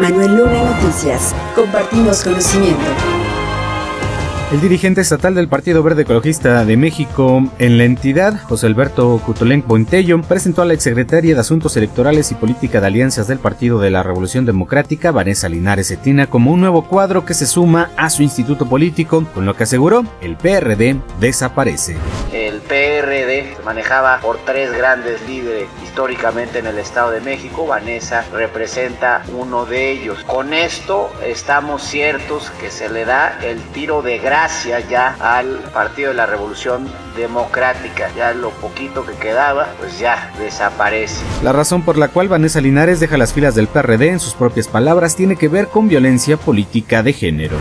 [0.00, 1.34] Manuel Luna Noticias.
[1.54, 2.80] Compartimos conocimiento.
[4.50, 9.62] El dirigente estatal del Partido Verde Ecologista de México en la entidad, José Alberto Cutolén
[9.64, 13.90] Bointello, presentó a la exsecretaria de Asuntos Electorales y Política de Alianzas del Partido de
[13.90, 18.24] la Revolución Democrática, Vanessa Linares Etina, como un nuevo cuadro que se suma a su
[18.24, 21.96] instituto político, con lo que aseguró el PRD desaparece.
[22.32, 27.66] El PRD se manejaba por tres grandes líderes históricamente en el Estado de México.
[27.66, 30.22] Vanessa representa uno de ellos.
[30.22, 36.10] Con esto estamos ciertos que se le da el tiro de gracia ya al Partido
[36.10, 38.08] de la Revolución Democrática.
[38.16, 41.24] Ya lo poquito que quedaba, pues ya desaparece.
[41.42, 44.68] La razón por la cual Vanessa Linares deja las filas del PRD, en sus propias
[44.68, 47.56] palabras, tiene que ver con violencia política de género.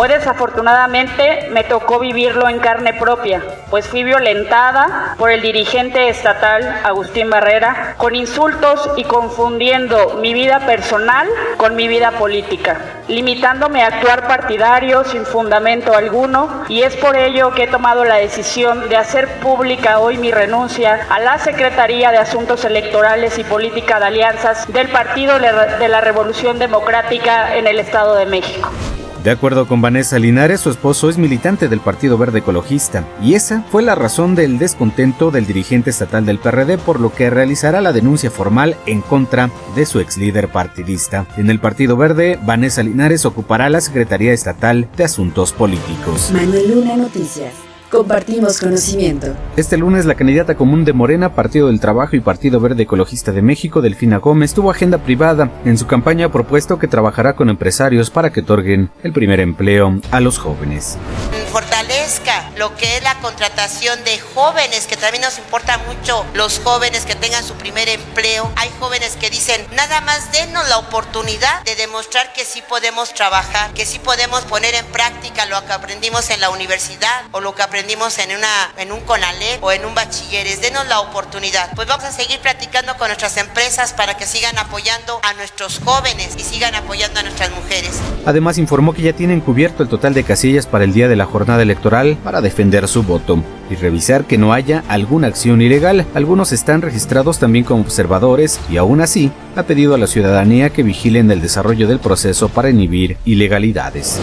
[0.00, 6.62] Hoy desafortunadamente me tocó vivirlo en carne propia, pues fui violentada por el dirigente estatal
[6.84, 13.88] Agustín Barrera con insultos y confundiendo mi vida personal con mi vida política, limitándome a
[13.88, 18.96] actuar partidario sin fundamento alguno y es por ello que he tomado la decisión de
[18.96, 24.72] hacer pública hoy mi renuncia a la Secretaría de Asuntos Electorales y Política de Alianzas
[24.72, 28.70] del Partido de la Revolución Democrática en el Estado de México.
[29.24, 33.62] De acuerdo con Vanessa Linares, su esposo es militante del Partido Verde Ecologista, y esa
[33.70, 37.92] fue la razón del descontento del dirigente estatal del PRD, por lo que realizará la
[37.92, 41.26] denuncia formal en contra de su ex líder partidista.
[41.36, 46.30] En el Partido Verde, Vanessa Linares ocupará la Secretaría Estatal de Asuntos Políticos.
[46.32, 47.67] Manuel Luna Noticias.
[47.90, 49.28] Compartimos conocimiento.
[49.56, 53.40] Este lunes la candidata común de Morena, Partido del Trabajo y Partido Verde Ecologista de
[53.40, 55.50] México, Delfina Gómez, tuvo agenda privada.
[55.64, 60.00] En su campaña ha propuesto que trabajará con empresarios para que otorguen el primer empleo
[60.10, 60.98] a los jóvenes
[62.56, 67.14] lo que es la contratación de jóvenes, que también nos importa mucho los jóvenes que
[67.14, 68.50] tengan su primer empleo.
[68.56, 73.74] Hay jóvenes que dicen, nada más denos la oportunidad de demostrar que sí podemos trabajar,
[73.74, 77.62] que sí podemos poner en práctica lo que aprendimos en la universidad o lo que
[77.62, 80.62] aprendimos en, una, en un CONALEP o en un bachilleres.
[80.62, 81.70] Denos la oportunidad.
[81.74, 86.36] Pues vamos a seguir platicando con nuestras empresas para que sigan apoyando a nuestros jóvenes
[86.38, 87.67] y sigan apoyando a nuestras mujeres.
[88.28, 91.24] Además informó que ya tienen cubierto el total de casillas para el día de la
[91.24, 96.04] jornada electoral para defender su voto y revisar que no haya alguna acción ilegal.
[96.12, 100.82] Algunos están registrados también como observadores y aún así ha pedido a la ciudadanía que
[100.82, 104.20] vigilen el desarrollo del proceso para inhibir ilegalidades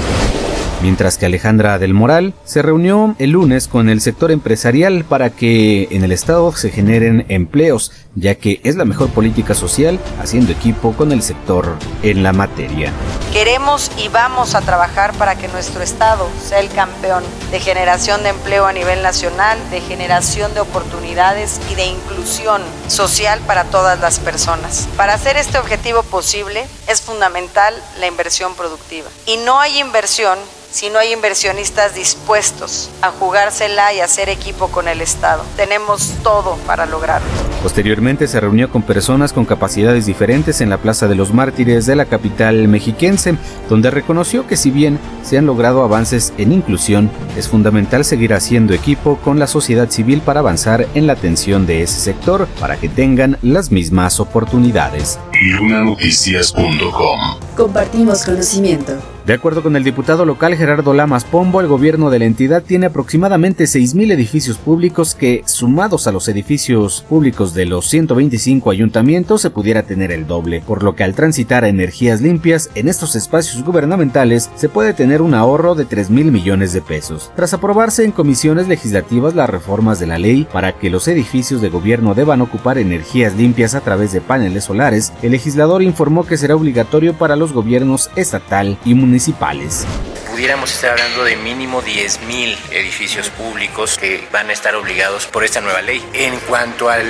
[0.86, 5.88] mientras que Alejandra del Moral se reunió el lunes con el sector empresarial para que
[5.90, 10.94] en el Estado se generen empleos, ya que es la mejor política social haciendo equipo
[10.94, 12.94] con el sector en la materia.
[13.34, 18.30] Queremos y vamos a trabajar para que nuestro Estado sea el campeón de generación de
[18.30, 24.20] empleo a nivel nacional, de generación de oportunidades y de inclusión social para todas las
[24.20, 24.88] personas.
[24.98, 29.10] Para hacer este objetivo posible es fundamental la inversión productiva.
[29.26, 30.38] Y no hay inversión
[30.76, 35.42] si no hay inversionistas dispuestos a jugársela y hacer equipo con el Estado.
[35.56, 37.55] Tenemos todo para lograrlo.
[37.66, 41.96] Posteriormente se reunió con personas con capacidades diferentes en la Plaza de los Mártires de
[41.96, 43.38] la capital mexiquense,
[43.68, 48.76] donde reconoció que si bien se han logrado avances en inclusión, es fundamental seguir haciendo
[48.76, 52.88] equipo con la sociedad civil para avanzar en la atención de ese sector para que
[52.88, 55.18] tengan las mismas oportunidades.
[55.42, 57.20] Lunanoticias.com
[57.58, 58.94] Compartimos conocimiento.
[59.26, 62.86] De acuerdo con el diputado local Gerardo Lamas Pombo, el gobierno de la entidad tiene
[62.86, 69.50] aproximadamente 6.000 edificios públicos que, sumados a los edificios públicos de los 125 ayuntamientos, se
[69.50, 73.64] pudiera tener el doble, por lo que al transitar a energías limpias en estos espacios
[73.64, 77.32] gubernamentales se puede tener un ahorro de 3 mil millones de pesos.
[77.36, 81.70] Tras aprobarse en comisiones legislativas las reformas de la ley para que los edificios de
[81.70, 86.56] gobierno deban ocupar energías limpias a través de paneles solares, el legislador informó que será
[86.56, 89.88] obligatorio para los gobiernos estatal y municipal municipales
[90.36, 95.62] pudiéramos estar hablando de mínimo 10.000 edificios públicos que van a estar obligados por esta
[95.62, 96.06] nueva ley.
[96.12, 97.06] En cuanto al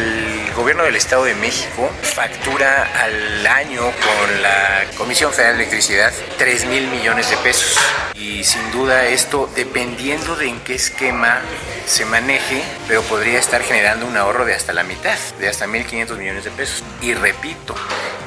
[0.55, 6.65] gobierno del Estado de México, factura al año con la Comisión Federal de Electricidad 3
[6.67, 7.79] mil millones de pesos.
[8.13, 11.41] Y sin duda esto, dependiendo de en qué esquema
[11.87, 16.15] se maneje, pero podría estar generando un ahorro de hasta la mitad, de hasta 1.500
[16.15, 16.83] millones de pesos.
[17.01, 17.73] Y repito,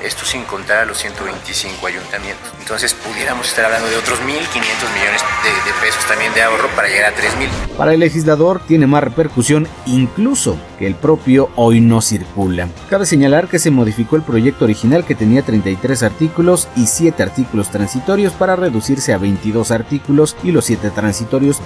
[0.03, 2.49] esto sin contar a los 125 ayuntamientos.
[2.61, 7.13] Entonces pudiéramos estar hablando de otros 1.500 millones de, pesos también de ahorro para llegar
[7.13, 7.49] a 3 mil.
[7.77, 12.69] Para el legislador tiene más repercusión incluso que el propio hoy no circula.
[12.91, 17.71] Cabe señalar que se modificó el proyecto original que tenía 33 artículos y 7 artículos
[17.71, 21.61] transitorios para reducirse a 22 artículos y los 7 transitorios.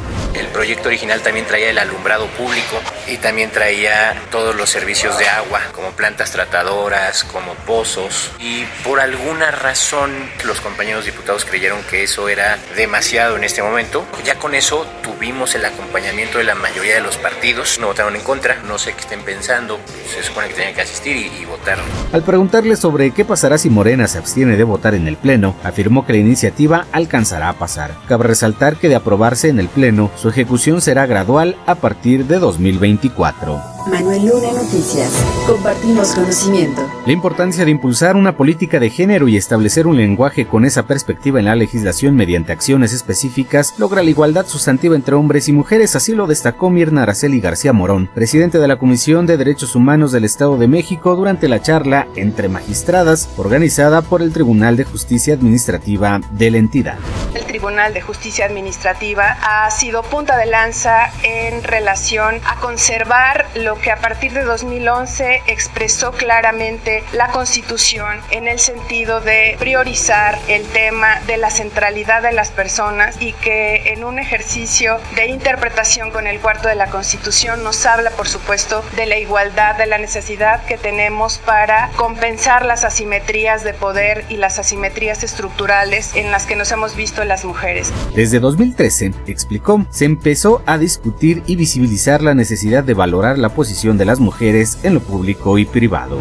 [0.52, 5.60] Proyecto original también traía el alumbrado público y también traía todos los servicios de agua
[5.72, 10.12] como plantas tratadoras, como pozos, y por alguna razón
[10.44, 14.04] los compañeros diputados creyeron que eso era demasiado en este momento.
[14.24, 18.22] Ya con eso tuvimos el acompañamiento de la mayoría de los partidos, no votaron en
[18.22, 19.80] contra, no sé qué estén pensando,
[20.12, 21.78] se supone que tenían que asistir y, y votar.
[22.12, 26.06] Al preguntarle sobre qué pasará si Morena se abstiene de votar en el Pleno, afirmó
[26.06, 27.94] que la iniciativa alcanzará a pasar.
[28.08, 32.38] Cabe resaltar que de aprobarse en el Pleno, su ejecución será gradual a partir de
[32.38, 33.71] 2024.
[33.86, 35.10] Manuel Luna Noticias.
[35.46, 36.88] Compartimos conocimiento.
[37.04, 41.40] La importancia de impulsar una política de género y establecer un lenguaje con esa perspectiva
[41.40, 46.14] en la legislación mediante acciones específicas logra la igualdad sustantiva entre hombres y mujeres, así
[46.14, 50.56] lo destacó Mirna Araceli García Morón, presidente de la Comisión de Derechos Humanos del Estado
[50.58, 56.50] de México durante la charla entre magistradas organizada por el Tribunal de Justicia Administrativa de
[56.50, 56.98] la entidad.
[57.34, 63.46] El Tribunal de Justicia Administrativa ha sido punta de lanza en relación a conservar
[63.80, 70.64] que a partir de 2011 expresó claramente la Constitución en el sentido de priorizar el
[70.66, 76.26] tema de la centralidad de las personas y que en un ejercicio de interpretación con
[76.26, 80.64] el cuarto de la Constitución nos habla, por supuesto, de la igualdad, de la necesidad
[80.64, 86.56] que tenemos para compensar las asimetrías de poder y las asimetrías estructurales en las que
[86.56, 87.92] nos hemos visto las mujeres.
[88.14, 93.96] Desde 2013, explicó, se empezó a discutir y visibilizar la necesidad de valorar la posición
[93.96, 96.18] de las mujeres en lo público y privado.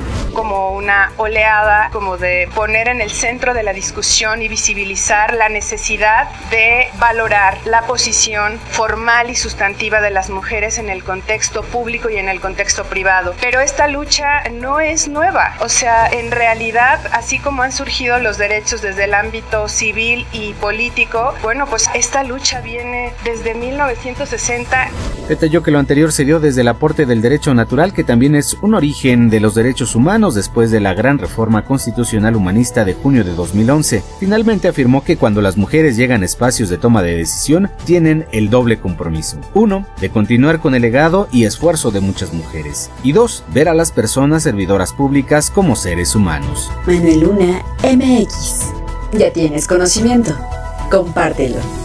[0.81, 6.27] Una oleada, como de poner en el centro de la discusión y visibilizar la necesidad
[6.49, 12.17] de valorar la posición formal y sustantiva de las mujeres en el contexto público y
[12.17, 13.35] en el contexto privado.
[13.39, 18.39] Pero esta lucha no es nueva, o sea, en realidad, así como han surgido los
[18.39, 24.89] derechos desde el ámbito civil y político, bueno, pues esta lucha viene desde 1960.
[25.29, 28.55] Detalló que lo anterior se dio desde el aporte del derecho natural, que también es
[28.61, 30.35] un origen de los derechos humanos
[30.71, 34.03] de la gran reforma constitucional humanista de junio de 2011.
[34.19, 38.49] Finalmente afirmó que cuando las mujeres llegan a espacios de toma de decisión, tienen el
[38.49, 39.37] doble compromiso.
[39.53, 42.89] Uno, de continuar con el legado y esfuerzo de muchas mujeres.
[43.03, 46.71] Y dos, ver a las personas servidoras públicas como seres humanos.
[46.87, 48.71] Manuel Luna MX.
[49.13, 50.33] Ya tienes conocimiento.
[50.89, 51.80] Compártelo.